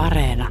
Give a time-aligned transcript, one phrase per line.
[0.00, 0.48] Areena.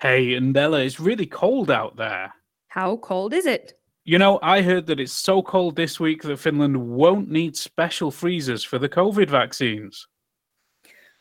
[0.00, 2.34] Hey, Ndéla, it's really cold out there.
[2.66, 3.74] How cold is it?
[4.04, 8.10] You know, I heard that it's so cold this week that Finland won't need special
[8.10, 10.08] freezers for the COVID vaccines.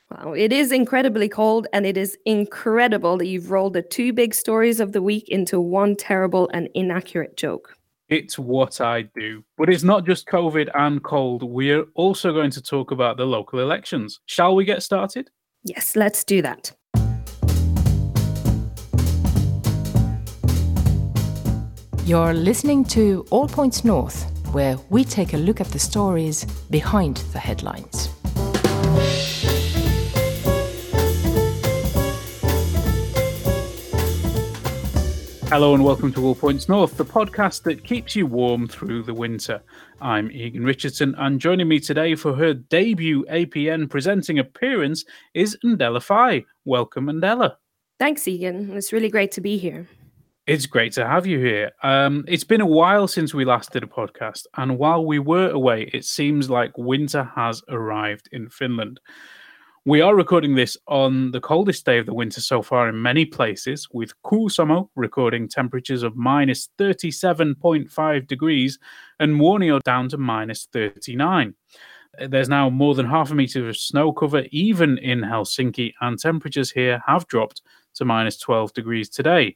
[0.09, 4.33] Well, it is incredibly cold, and it is incredible that you've rolled the two big
[4.33, 7.75] stories of the week into one terrible and inaccurate joke.
[8.09, 9.43] It's what I do.
[9.59, 11.43] But it's not just COVID and cold.
[11.43, 14.21] We're also going to talk about the local elections.
[14.25, 15.29] Shall we get started?
[15.67, 16.71] Yes, let's do that.
[22.05, 27.17] You're listening to All Points North, where we take a look at the stories behind
[27.33, 28.16] the headlines.
[35.49, 39.13] Hello and welcome to All Points North, the podcast that keeps you warm through the
[39.13, 39.61] winter.
[40.01, 46.03] I'm Egan Richardson, and joining me today for her debut APN presenting appearance is Ndéla
[46.03, 46.45] Faye.
[46.65, 47.55] Welcome, Ndéla.
[47.97, 48.75] Thanks, Egan.
[48.75, 49.87] It's really great to be here.
[50.47, 51.71] It's great to have you here.
[51.81, 55.49] Um, it's been a while since we last did a podcast, and while we were
[55.49, 58.99] away, it seems like winter has arrived in Finland.
[59.87, 63.23] We are recording this on the coldest day of the winter so far in many
[63.23, 68.77] places, with Kuusamo recording temperatures of minus 37.5 degrees
[69.21, 71.53] and Muonio down to minus 39.
[72.19, 76.69] There's now more than half a meter of snow cover, even in Helsinki, and temperatures
[76.69, 77.61] here have dropped
[77.93, 79.55] to minus 12 degrees today.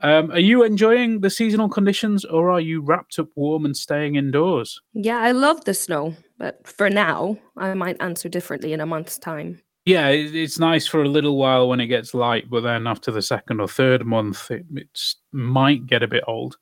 [0.00, 4.14] Um, are you enjoying the seasonal conditions or are you wrapped up warm and staying
[4.14, 4.80] indoors?
[4.94, 9.18] Yeah, I love the snow, but for now, I might answer differently in a month's
[9.18, 9.60] time.
[9.84, 13.22] Yeah, it's nice for a little while when it gets light, but then after the
[13.22, 16.58] second or third month, it, it might get a bit old.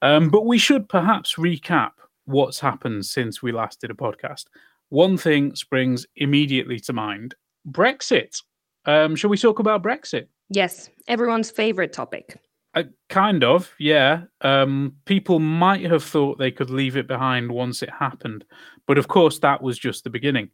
[0.00, 1.90] Um, but we should perhaps recap
[2.24, 4.46] what's happened since we last did a podcast.
[4.88, 7.34] One thing springs immediately to mind
[7.70, 8.42] Brexit.
[8.86, 10.28] Um, shall we talk about Brexit?
[10.48, 12.40] Yes, everyone's favorite topic.
[12.74, 14.22] Uh, kind of, yeah.
[14.40, 18.44] Um, people might have thought they could leave it behind once it happened,
[18.86, 20.48] but of course, that was just the beginning.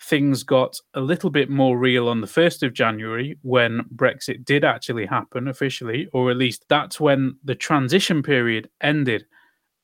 [0.00, 4.64] Things got a little bit more real on the 1st of January when Brexit did
[4.64, 9.24] actually happen officially, or at least that's when the transition period ended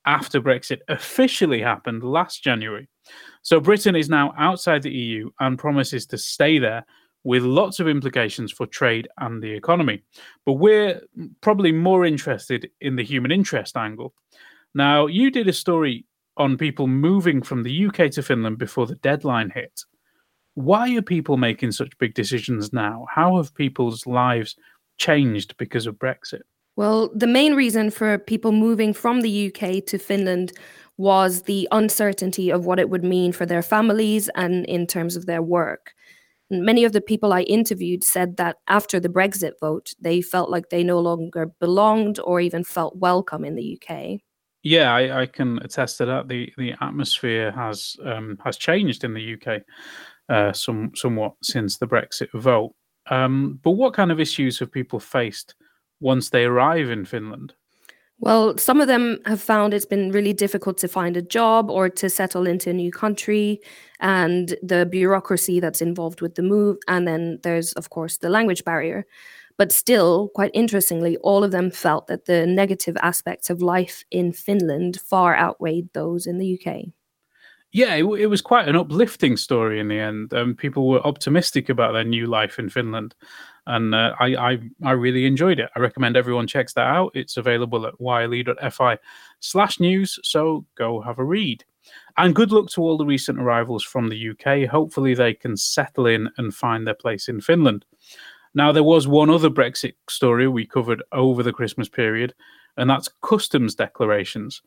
[0.05, 2.87] after Brexit officially happened last January.
[3.41, 6.85] So Britain is now outside the EU and promises to stay there
[7.23, 10.03] with lots of implications for trade and the economy.
[10.45, 11.01] But we're
[11.41, 14.13] probably more interested in the human interest angle.
[14.73, 16.05] Now, you did a story
[16.37, 19.81] on people moving from the UK to Finland before the deadline hit.
[20.55, 23.05] Why are people making such big decisions now?
[23.13, 24.55] How have people's lives
[24.97, 26.41] changed because of Brexit?
[26.75, 30.53] Well, the main reason for people moving from the UK to Finland
[30.97, 35.25] was the uncertainty of what it would mean for their families and in terms of
[35.25, 35.93] their work.
[36.51, 40.69] Many of the people I interviewed said that after the Brexit vote, they felt like
[40.69, 44.19] they no longer belonged or even felt welcome in the UK.
[44.63, 46.27] Yeah, I, I can attest to that.
[46.27, 49.61] the The atmosphere has um, has changed in the UK
[50.29, 52.75] uh, some somewhat since the Brexit vote.
[53.09, 55.55] Um, but what kind of issues have people faced
[55.99, 57.53] once they arrive in Finland?
[58.21, 61.89] Well, some of them have found it's been really difficult to find a job or
[61.89, 63.61] to settle into a new country,
[63.99, 66.77] and the bureaucracy that's involved with the move.
[66.87, 69.05] And then there's, of course, the language barrier.
[69.57, 74.33] But still, quite interestingly, all of them felt that the negative aspects of life in
[74.33, 76.93] Finland far outweighed those in the UK.
[77.73, 80.33] Yeah, it, it was quite an uplifting story in the end.
[80.33, 83.15] Um, people were optimistic about their new life in Finland
[83.67, 85.69] and uh, I, I I really enjoyed it.
[85.75, 87.11] I recommend everyone checks that out.
[87.13, 88.97] It's available at yle.fi
[89.39, 91.63] slash news, so go have a read.
[92.17, 94.69] And good luck to all the recent arrivals from the UK.
[94.69, 97.85] Hopefully, they can settle in and find their place in Finland.
[98.53, 102.33] Now, there was one other Brexit story we covered over the Christmas period,
[102.77, 104.61] and that's customs declarations.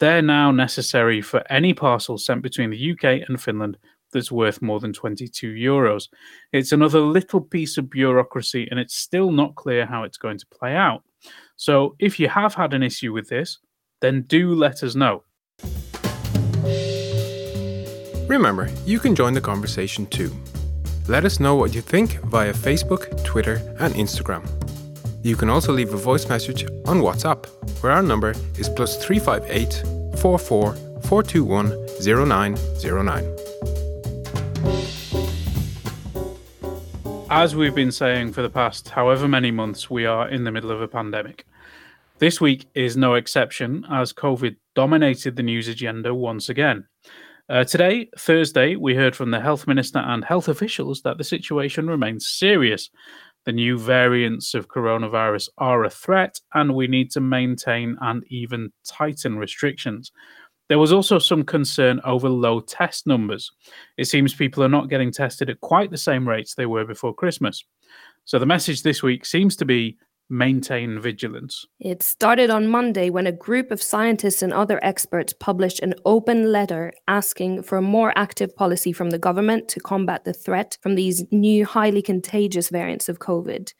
[0.00, 3.78] They're now necessary for any parcel sent between the UK and Finland
[4.12, 6.08] that's worth more than 22 euros.
[6.52, 10.46] It's another little piece of bureaucracy, and it's still not clear how it's going to
[10.46, 11.02] play out.
[11.56, 13.58] So, if you have had an issue with this,
[14.00, 15.22] then do let us know.
[18.26, 20.32] Remember, you can join the conversation too.
[21.06, 24.44] Let us know what you think via Facebook, Twitter, and Instagram.
[25.22, 27.46] You can also leave a voice message on WhatsApp,
[27.84, 29.84] where our number is plus 358
[30.18, 31.68] 44 421
[32.00, 33.28] 0909.
[37.28, 40.70] As we've been saying for the past however many months, we are in the middle
[40.70, 41.44] of a pandemic.
[42.20, 46.86] This week is no exception, as COVID dominated the news agenda once again.
[47.50, 51.86] Uh, today, Thursday, we heard from the health minister and health officials that the situation
[51.86, 52.88] remains serious.
[53.46, 58.72] The new variants of coronavirus are a threat, and we need to maintain and even
[58.86, 60.12] tighten restrictions.
[60.68, 63.52] There was also some concern over low test numbers.
[63.98, 67.14] It seems people are not getting tested at quite the same rates they were before
[67.14, 67.62] Christmas.
[68.24, 69.98] So the message this week seems to be
[70.30, 71.66] maintain vigilance.
[71.78, 76.50] It started on Monday when a group of scientists and other experts published an open
[76.50, 80.94] letter asking for a more active policy from the government to combat the threat from
[80.94, 83.72] these new highly contagious variants of COVID.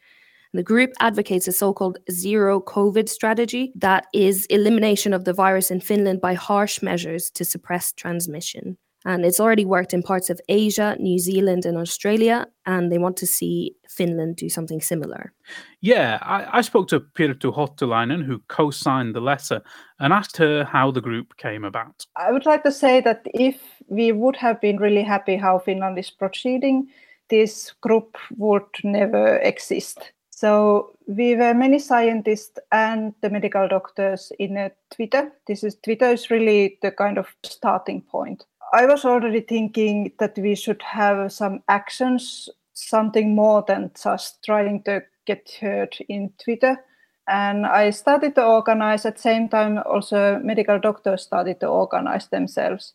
[0.53, 5.69] The group advocates a so called zero COVID strategy that is elimination of the virus
[5.69, 8.79] in Finland by harsh measures to suppress transmission.
[9.05, 12.47] And it's already worked in parts of Asia, New Zealand, and Australia.
[12.65, 15.33] And they want to see Finland do something similar.
[15.81, 19.63] Yeah, I, I spoke to Pirta Hotulainen, who co signed the letter,
[19.99, 22.07] and asked her how the group came about.
[22.17, 25.99] I would like to say that if we would have been really happy how Finland
[25.99, 26.89] is proceeding,
[27.29, 30.13] this group would never exist.
[30.31, 35.33] So we were many scientists and the medical doctors in a Twitter.
[35.47, 38.45] This is Twitter is really the kind of starting point.
[38.75, 44.83] I was already thinking that we should have some actions, something more than just trying
[44.83, 46.85] to get heard in Twitter.
[47.29, 52.27] And I started to organize at the same time, also medical doctors started to organize
[52.27, 52.95] themselves.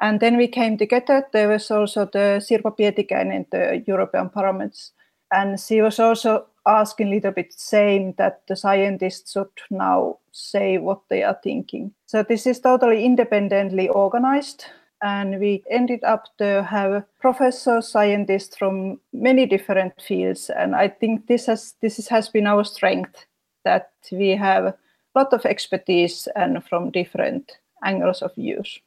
[0.00, 1.26] And then we came together.
[1.30, 4.92] There was also the Sirpa Pietikäinen, the European Parliament,
[5.30, 10.78] and she was also asking a little bit same that the scientists should now say
[10.78, 11.92] what they are thinking.
[12.06, 14.64] So this is totally independently organized
[15.02, 20.50] and we ended up to have professors, scientists from many different fields.
[20.50, 23.26] And I think this has this has been our strength
[23.64, 24.74] that we have a
[25.14, 28.80] lot of expertise and from different angles of views.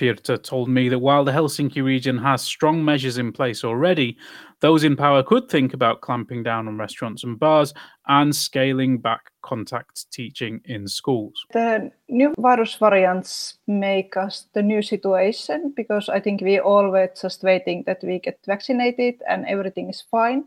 [0.00, 4.16] Pirta told me that while the Helsinki region has strong measures in place already,
[4.60, 7.74] those in power could think about clamping down on restaurants and bars
[8.08, 11.44] and scaling back contact teaching in schools.
[11.52, 17.12] The new virus variants make us the new situation because I think we all were
[17.20, 20.44] just waiting that we get vaccinated and everything is fine.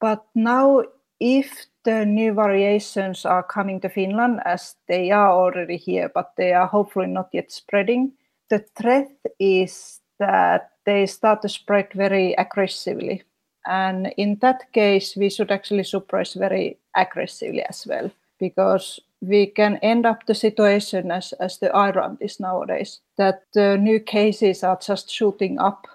[0.00, 0.84] But now,
[1.20, 6.54] if the new variations are coming to Finland, as they are already here, but they
[6.54, 8.12] are hopefully not yet spreading,
[8.50, 13.22] the threat is that they start to spread very aggressively.
[13.66, 19.78] And in that case, we should actually suppress very aggressively as well, because we can
[19.78, 24.78] end up the situation as, as the Ireland is nowadays, that the new cases are
[24.80, 25.86] just shooting up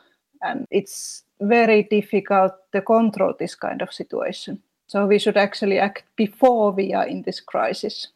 [0.42, 4.62] and it's very difficult to control this kind of situation.
[4.88, 8.08] So we should actually act before we are in this crisis.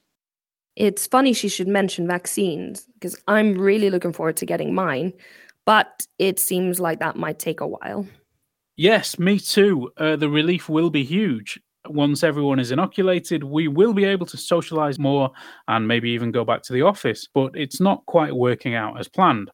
[0.75, 5.13] It's funny she should mention vaccines because I'm really looking forward to getting mine,
[5.65, 8.05] but it seems like that might take a while.
[8.75, 9.91] Yes, me too.
[9.97, 11.59] Uh, the relief will be huge.
[11.87, 15.31] Once everyone is inoculated, we will be able to socialize more
[15.67, 19.07] and maybe even go back to the office, but it's not quite working out as
[19.07, 19.49] planned.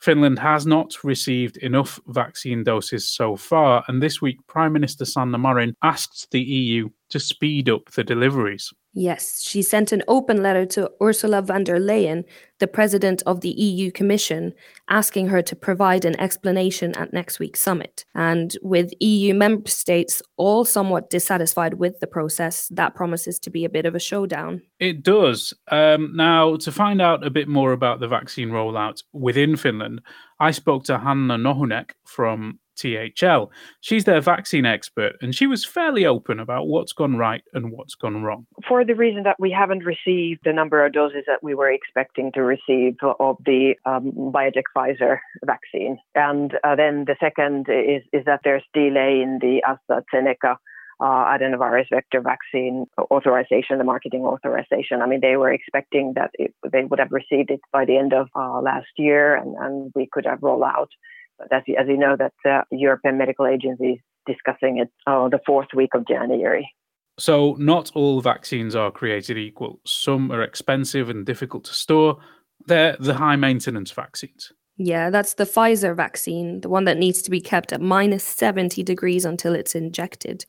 [0.00, 5.38] Finland has not received enough vaccine doses so far, and this week Prime Minister Sanna
[5.38, 8.72] Marin asked the EU to speed up the deliveries.
[8.96, 12.24] Yes, she sent an open letter to Ursula von der Leyen,
[12.60, 14.54] the president of the EU Commission,
[14.88, 18.04] asking her to provide an explanation at next week's summit.
[18.14, 23.64] And with EU member states all somewhat dissatisfied with the process, that promises to be
[23.64, 24.62] a bit of a showdown.
[24.78, 25.52] It does.
[25.72, 30.02] Um, now, to find out a bit more about the vaccine rollout within Finland,
[30.38, 33.50] I spoke to Hanna Nohynek from THL.
[33.80, 37.94] She's their vaccine expert, and she was fairly open about what's gone right and what's
[37.94, 38.46] gone wrong.
[38.68, 42.32] For the reason that we haven't received the number of doses that we were expecting
[42.32, 45.98] to receive of the um, BioNTech Pfizer vaccine.
[46.14, 50.56] And uh, then the second is, is that there's delay in the AstraZeneca
[51.00, 55.02] uh, adenovirus vector vaccine authorization, the marketing authorization.
[55.02, 58.12] I mean, they were expecting that it, they would have received it by the end
[58.12, 60.90] of uh, last year, and, and we could have rolled out
[61.38, 65.28] but as you, as you know, that the European Medical Agency is discussing it oh,
[65.28, 66.70] the fourth week of January.
[67.18, 69.80] So, not all vaccines are created equal.
[69.86, 72.18] Some are expensive and difficult to store.
[72.66, 74.52] They're the high maintenance vaccines.
[74.76, 78.82] Yeah, that's the Pfizer vaccine, the one that needs to be kept at minus 70
[78.82, 80.44] degrees until it's injected.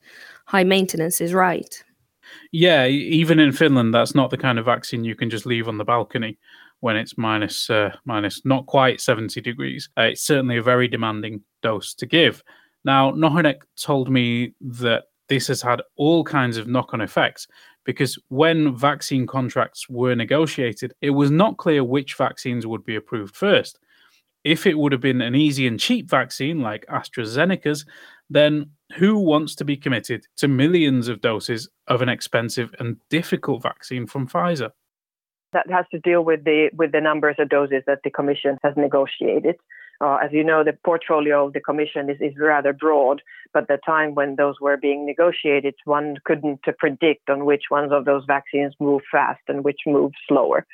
[0.47, 1.83] High maintenance is right.
[2.51, 5.77] Yeah, even in Finland, that's not the kind of vaccine you can just leave on
[5.77, 6.39] the balcony
[6.81, 9.89] when it's minus, uh, minus not quite 70 degrees.
[9.97, 12.43] Uh, it's certainly a very demanding dose to give.
[12.83, 17.47] Now, Nohynek told me that this has had all kinds of knock on effects
[17.83, 23.35] because when vaccine contracts were negotiated, it was not clear which vaccines would be approved
[23.35, 23.79] first.
[24.43, 27.85] If it would have been an easy and cheap vaccine like AstraZeneca's,
[28.29, 33.63] then who wants to be committed to millions of doses of an expensive and difficult
[33.63, 34.71] vaccine from Pfizer?
[35.55, 38.73] That has to deal with the with the numbers of doses that the Commission has
[38.75, 39.55] negotiated.
[40.01, 43.21] Uh, as you know, the portfolio of the Commission is, is rather broad,
[43.53, 47.93] but at the time when those were being negotiated, one couldn't predict on which ones
[47.93, 50.65] of those vaccines move fast and which move slower.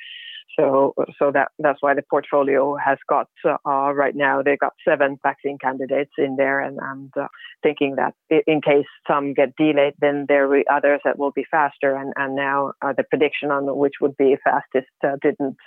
[0.60, 5.17] So, so that that's why the portfolio has got uh, right now they've got seven
[5.24, 7.27] vaccine candidates in there, and and uh,
[7.63, 8.13] thinking that
[8.48, 11.96] in case some get delayed, then there will be others that will be faster.
[11.96, 15.58] And and now uh, the prediction on which would be fastest uh, didn't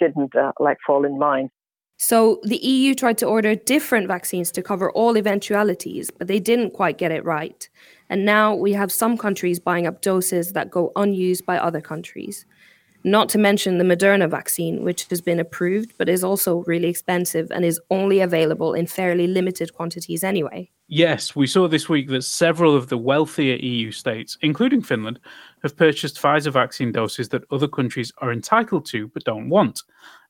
[0.00, 1.50] didn't uh, like fall in line.
[1.96, 6.72] So the EU tried to order different vaccines to cover all eventualities, but they didn't
[6.72, 7.68] quite get it right.
[8.10, 12.46] And now we have some countries buying up doses that go unused by other countries.
[13.06, 17.50] Not to mention the Moderna vaccine, which has been approved but is also really expensive
[17.50, 20.70] and is only available in fairly limited quantities anyway.
[20.88, 25.20] Yes, we saw this week that several of the wealthier EU states, including Finland,
[25.62, 29.82] have purchased Pfizer vaccine doses that other countries are entitled to but don't want.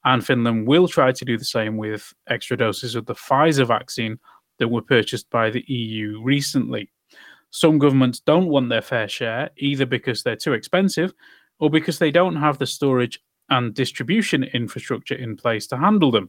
[0.05, 4.19] And Finland will try to do the same with extra doses of the Pfizer vaccine
[4.59, 6.91] that were purchased by the EU recently.
[7.51, 11.15] Some governments don't want their fair share, either because they're too expensive
[11.65, 13.19] or because they don't have the storage
[13.49, 16.29] and distribution infrastructure in place to handle them.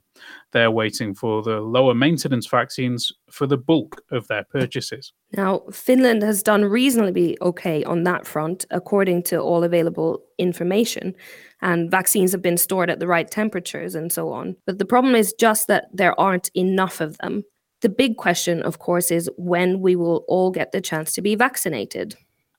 [0.54, 5.12] They're waiting for the lower maintenance vaccines for the bulk of their purchases.
[5.34, 11.14] Now, Finland has done reasonably okay on that front, according to all available information,
[11.62, 14.56] and vaccines have been stored at the right temperatures and so on.
[14.66, 17.44] But the problem is just that there aren't enough of them.
[17.82, 21.36] The big question, of course, is when we will all get the chance to be
[21.36, 22.16] vaccinated.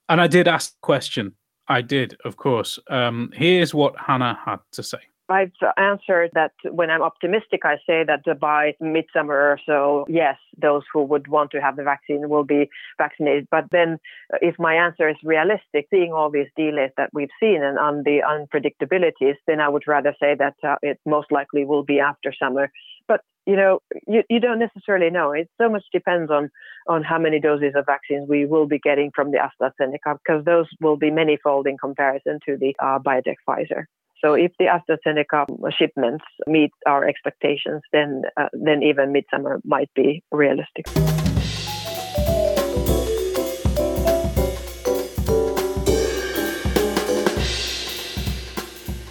[0.09, 1.33] And I did ask the question
[1.67, 2.79] I did, of course.
[2.89, 4.99] Um, here's what Hanna had to say.
[5.29, 10.83] I've answered that when I'm optimistic, I say that by midsummer or so, yes, those
[10.91, 13.47] who would want to have the vaccine will be vaccinated.
[13.51, 13.99] But then,
[14.41, 18.21] if my answer is realistic, seeing all these delays that we've seen and on the
[18.25, 22.71] unpredictabilities, then I would rather say that uh, it most likely will be after summer.
[23.07, 25.31] But you know, you, you don't necessarily know.
[25.31, 26.49] It so much depends on
[26.87, 30.67] on how many doses of vaccines we will be getting from the AstraZeneca, because those
[30.79, 33.85] will be manyfold in comparison to the uh, BioNTech Pfizer.
[34.23, 35.45] So if the AstraZeneca
[35.77, 40.85] shipments meet our expectations, then uh, then even midsummer might be realistic.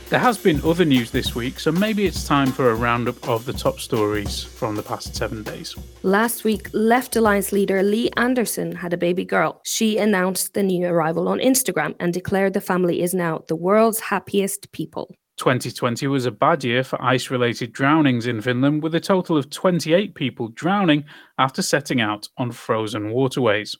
[0.08, 3.44] There has been other news this week, so maybe it's time for a roundup of
[3.44, 5.74] the top stories from the past seven days.
[6.04, 9.60] Last week, Left Alliance leader Li Andersson had a baby girl.
[9.64, 13.98] She announced the new arrival on Instagram and declared the family is now the world's
[13.98, 15.12] happiest people.
[15.38, 19.50] 2020 was a bad year for ice related drownings in Finland, with a total of
[19.50, 21.04] 28 people drowning
[21.38, 23.74] after setting out on frozen waterways.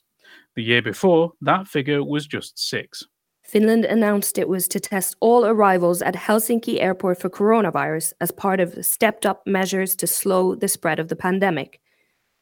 [0.57, 3.05] The year before, that figure was just six.
[3.47, 8.59] Finland announced it was to test all arrivals at Helsinki airport for coronavirus as part
[8.59, 11.79] of stepped up measures to slow the spread of the pandemic.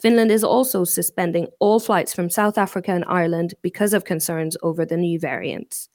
[0.02, 4.84] Finland is also suspending all flights from South Africa and Ireland because of concerns over
[4.84, 5.90] the new variants.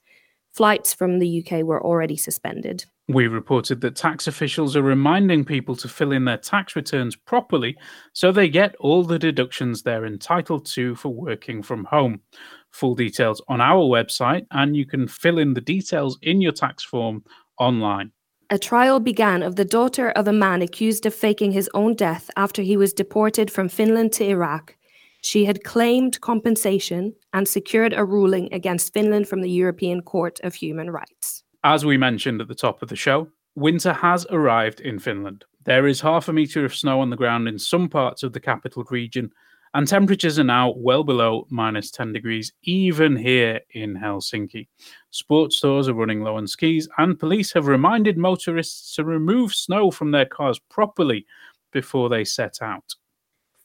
[0.53, 2.85] Flights from the UK were already suspended.
[3.07, 7.77] We reported that tax officials are reminding people to fill in their tax returns properly
[8.13, 12.21] so they get all the deductions they're entitled to for working from home.
[12.71, 16.83] Full details on our website, and you can fill in the details in your tax
[16.83, 17.23] form
[17.59, 18.11] online.
[18.49, 22.29] A trial began of the daughter of a man accused of faking his own death
[22.35, 24.75] after he was deported from Finland to Iraq.
[25.21, 30.55] She had claimed compensation and secured a ruling against Finland from the European Court of
[30.55, 31.43] Human Rights.
[31.63, 35.45] As we mentioned at the top of the show, winter has arrived in Finland.
[35.63, 38.39] There is half a metre of snow on the ground in some parts of the
[38.39, 39.31] capital region,
[39.73, 44.67] and temperatures are now well below minus 10 degrees, even here in Helsinki.
[45.11, 49.89] Sports stores are running low on skis, and police have reminded motorists to remove snow
[49.89, 51.25] from their cars properly
[51.71, 52.95] before they set out.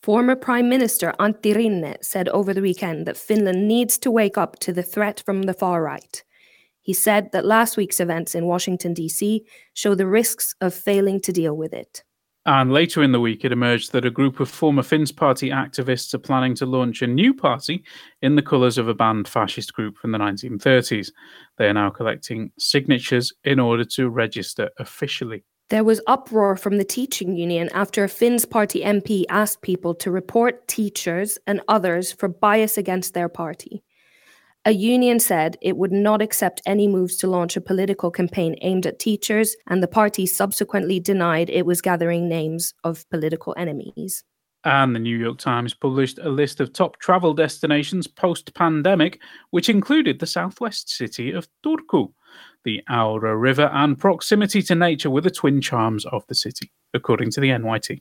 [0.02, 4.56] Former Prime Minister Antti Rinne said over the weekend that Finland needs to wake up
[4.60, 6.22] to the threat from the far right.
[6.82, 9.44] He said that last week's events in Washington, D.C.
[9.74, 12.04] show the risks of failing to deal with it.
[12.46, 16.14] And later in the week, it emerged that a group of former Finns Party activists
[16.14, 17.82] are planning to launch a new party
[18.22, 21.10] in the colours of a banned fascist group from the 1930s.
[21.58, 25.42] They are now collecting signatures in order to register officially.
[25.70, 30.12] There was uproar from the teaching union after a Finns Party MP asked people to
[30.12, 33.82] report teachers and others for bias against their party.
[34.66, 38.84] A union said it would not accept any moves to launch a political campaign aimed
[38.84, 44.24] at teachers, and the party subsequently denied it was gathering names of political enemies.
[44.64, 49.20] And the New York Times published a list of top travel destinations post pandemic,
[49.50, 52.12] which included the southwest city of Turku,
[52.64, 57.30] the Aura River, and proximity to nature were the twin charms of the city, according
[57.30, 58.00] to the NYT.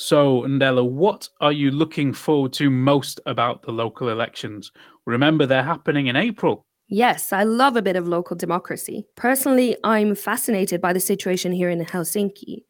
[0.00, 4.70] So, Ndéla, what are you looking forward to most about the local elections?
[5.06, 6.64] Remember, they're happening in April.
[6.86, 9.04] Yes, I love a bit of local democracy.
[9.16, 12.62] Personally, I'm fascinated by the situation here in Helsinki.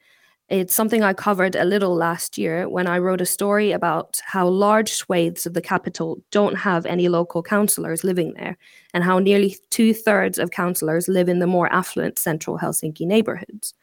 [0.49, 4.49] It's something I covered a little last year when I wrote a story about how
[4.49, 8.57] large swathes of the capital don't have any local councillors living there,
[8.95, 13.75] and how nearly two thirds of councillors live in the more affluent central Helsinki neighbourhoods.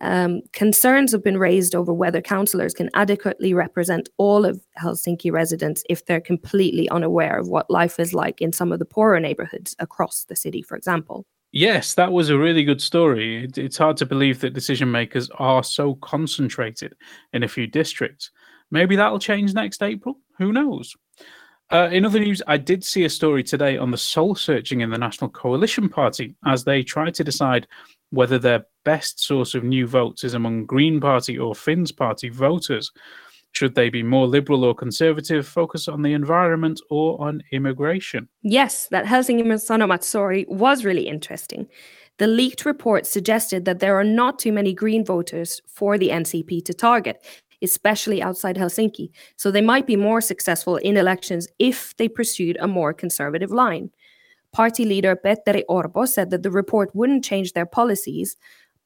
[0.00, 5.82] Um, concerns have been raised over whether councillors can adequately represent all of Helsinki residents
[5.90, 9.76] if they're completely unaware of what life is like in some of the poorer neighbourhoods
[9.78, 11.26] across the city, for example.
[11.52, 13.44] Yes, that was a really good story.
[13.44, 16.94] It, it's hard to believe that decision makers are so concentrated
[17.32, 18.30] in a few districts.
[18.70, 20.18] Maybe that'll change next April.
[20.38, 20.94] Who knows?
[21.70, 24.90] Uh, in other news, I did see a story today on the soul searching in
[24.90, 27.66] the National Coalition Party as they try to decide
[28.10, 32.90] whether their best source of new votes is among Green Party or Finns Party voters.
[33.52, 38.28] Should they be more liberal or conservative, focus on the environment or on immigration?
[38.42, 41.66] Yes, that Helsingin Sanomat story was really interesting.
[42.18, 46.64] The leaked report suggested that there are not too many Green voters for the NCP
[46.66, 47.24] to target,
[47.62, 52.68] especially outside Helsinki, so they might be more successful in elections if they pursued a
[52.68, 53.90] more conservative line.
[54.52, 58.36] Party leader Petteri Orpo said that the report wouldn't change their policies,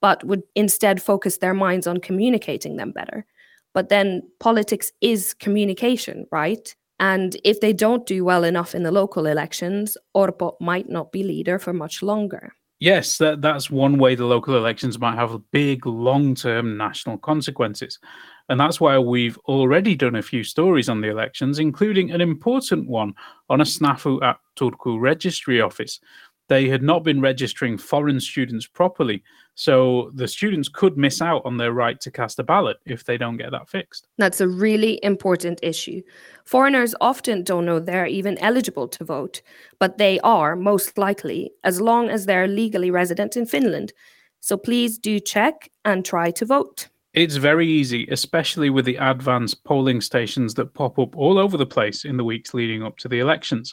[0.01, 3.25] but would instead focus their minds on communicating them better.
[3.73, 6.75] But then politics is communication, right?
[7.01, 11.23] And if they don't do well enough in the local elections, Orpo might not be
[11.23, 12.53] leader for much longer.
[12.81, 17.99] Yes, that, that's one way the local elections might have big long term national consequences.
[18.49, 22.89] And that's why we've already done a few stories on the elections, including an important
[22.89, 23.15] one
[23.49, 26.01] on a snafu at Turku Registry Office.
[26.49, 29.23] They had not been registering foreign students properly,
[29.55, 33.17] so the students could miss out on their right to cast a ballot if they
[33.17, 34.09] don't get that fixed.
[34.19, 36.03] That's a really important issue.
[36.45, 39.41] Foreigners often don't know they're even eligible to vote,
[39.79, 43.95] but they are most likely as long as they're legally resident in Finland.
[44.41, 46.89] So please do check and try to vote.
[47.15, 51.65] It's very easy, especially with the advanced polling stations that pop up all over the
[51.65, 53.73] place in the weeks leading up to the elections.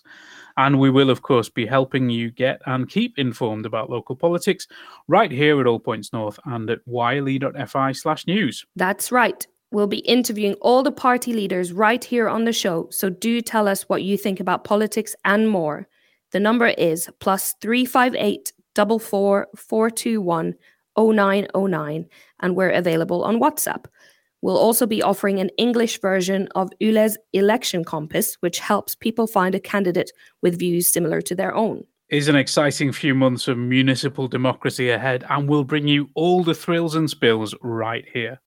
[0.57, 4.67] And we will, of course, be helping you get and keep informed about local politics
[5.07, 8.63] right here at All Points North and at yle.fi slash news.
[8.75, 9.47] That's right.
[9.71, 13.67] We'll be interviewing all the party leaders right here on the show, so do tell
[13.67, 15.87] us what you think about politics and more.
[16.31, 20.55] The number is plus 358 44 421
[20.97, 22.05] 0909,
[22.39, 23.85] and we're available on WhatsApp.
[24.41, 29.53] We'll also be offering an English version of Yle's Election Compass, which helps people find
[29.53, 31.83] a candidate with views similar to their own.
[32.09, 36.55] Is an exciting few months of municipal democracy ahead, and we'll bring you all the
[36.55, 38.39] thrills and spills right here.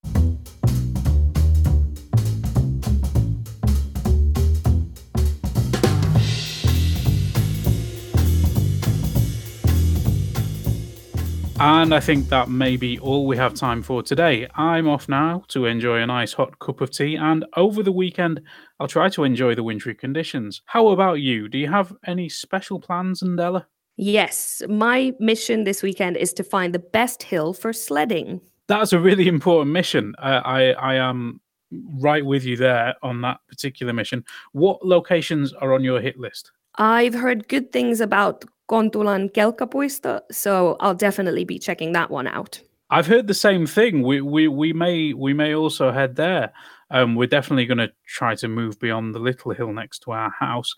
[11.67, 14.47] And I think that may be all we have time for today.
[14.55, 18.43] I'm off now to enjoy a nice hot cup of tea, and over the weekend,
[18.79, 20.61] I'll try to enjoy the wintry conditions.
[20.67, 21.49] How about you?
[21.49, 23.65] Do you have any special plans, Ndéla?
[23.97, 28.43] Yes, my mission this weekend is to find the best hill for sledding.
[28.69, 30.15] That's a really important mission.
[30.19, 31.41] Uh, I, I am
[31.99, 34.23] right with you there on that particular mission.
[34.53, 36.53] What locations are on your hit list?
[36.77, 42.61] I've heard good things about Kontulan Kelkkapuisto, so I'll definitely be checking that one out.
[42.91, 44.03] I've heard the same thing.
[44.03, 46.53] We we we may we may also head there.
[46.91, 50.31] Um, we're definitely going to try to move beyond the little hill next to our
[50.31, 50.75] house,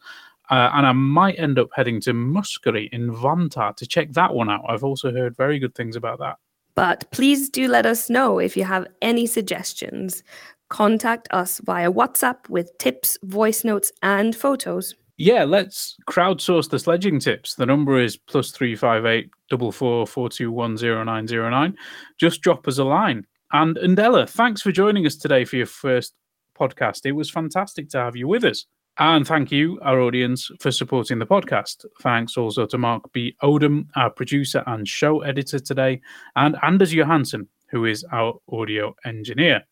[0.50, 4.48] uh, and I might end up heading to Muskari in Vantaa to check that one
[4.48, 4.64] out.
[4.68, 6.36] I've also heard very good things about that.
[6.74, 10.22] But please do let us know if you have any suggestions.
[10.68, 17.18] Contact us via WhatsApp with tips, voice notes, and photos yeah, let's crowdsource the sledging
[17.18, 17.54] tips.
[17.54, 21.48] The number is plus three five eight double four four two one zero nine zero
[21.48, 21.76] nine.
[22.18, 23.26] Just drop us a line.
[23.52, 26.14] And Ndéla, thanks for joining us today for your first
[26.58, 27.06] podcast.
[27.06, 28.66] It was fantastic to have you with us.
[28.98, 31.84] And thank you, our audience, for supporting the podcast.
[32.00, 33.36] Thanks also to Mark B.
[33.42, 36.00] Odom, our producer and show editor today,
[36.34, 39.62] and Anders Johansson, who is our audio engineer.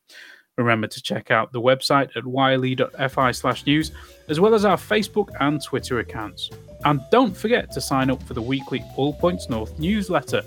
[0.57, 3.91] Remember to check out the website at yle.fi slash news,
[4.29, 6.51] as well as our Facebook and Twitter accounts.
[6.85, 10.43] And don't forget to sign up for the weekly All Points North newsletter.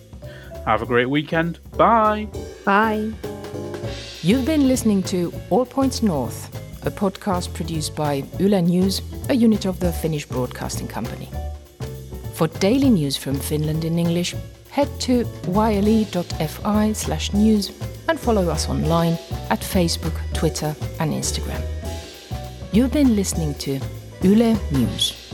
[0.65, 1.59] Have a great weekend.
[1.75, 2.27] Bye.
[2.63, 3.11] Bye.
[4.21, 9.65] You've been listening to All Points North, a podcast produced by Yle News, a unit
[9.65, 11.29] of the Finnish Broadcasting Company.
[12.33, 14.35] For daily news from Finland in English,
[14.69, 17.71] head to yle.fi slash news
[18.07, 19.13] and follow us online
[19.49, 21.61] at Facebook, Twitter, and Instagram.
[22.71, 23.79] You've been listening to
[24.21, 25.26] Yle News.